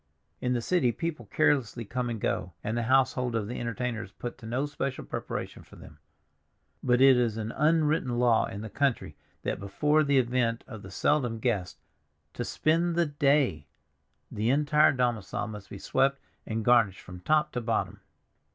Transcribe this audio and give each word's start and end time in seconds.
In 0.39 0.53
the 0.53 0.63
city 0.63 0.91
people 0.91 1.27
carelessly 1.27 1.85
come 1.85 2.09
and 2.09 2.19
go, 2.19 2.53
and 2.63 2.75
the 2.75 2.81
household 2.89 3.35
of 3.35 3.47
the 3.47 3.59
entertainer 3.59 4.01
is 4.01 4.11
put 4.11 4.39
to 4.39 4.47
no 4.47 4.65
special 4.65 5.05
preparation 5.05 5.61
for 5.61 5.75
them, 5.75 5.99
but 6.81 7.01
it 7.01 7.17
is 7.17 7.37
an 7.37 7.51
unwritten 7.51 8.17
law 8.17 8.47
in 8.47 8.61
the 8.61 8.69
country 8.71 9.15
that 9.43 9.59
before 9.59 10.03
the 10.03 10.17
advent 10.17 10.63
of 10.67 10.81
the 10.81 10.89
seldom 10.89 11.37
guest 11.37 11.77
"to 12.33 12.43
spend 12.43 12.95
the 12.95 13.05
day" 13.05 13.67
the 14.31 14.49
entire 14.49 14.91
domicile 14.91 15.47
must 15.47 15.69
be 15.69 15.77
swept 15.77 16.19
and 16.47 16.65
garnished 16.65 17.01
from 17.01 17.19
top 17.19 17.51
to 17.51 17.61
bottom. 17.61 17.99